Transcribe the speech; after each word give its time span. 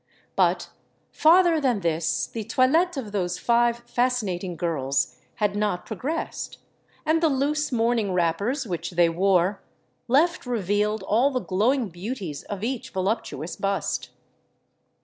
But 0.35 0.71
farther 1.11 1.61
than 1.61 1.81
this 1.81 2.25
the 2.25 2.43
toilette 2.43 2.97
of 2.97 3.11
those 3.11 3.37
five 3.37 3.83
fascinating 3.85 4.55
girls 4.55 5.21
had 5.35 5.55
not 5.55 5.85
progressed; 5.85 6.57
and 7.05 7.21
the 7.21 7.29
loose 7.29 7.71
morning 7.71 8.11
wrappers 8.11 8.65
which 8.65 8.89
they 8.97 9.09
wore, 9.09 9.61
left 10.07 10.47
revealed 10.47 11.03
all 11.03 11.29
the 11.29 11.39
glowing 11.39 11.89
beauties 11.89 12.41
of 12.45 12.63
each 12.63 12.89
voluptuous 12.89 13.55
bust. 13.55 14.09